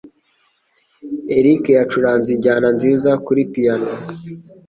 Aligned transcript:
Eric 1.37 1.63
yacuranze 1.77 2.29
injyana 2.35 2.67
nziza 2.77 3.09
kuri 3.25 3.41
piyano. 3.51 3.89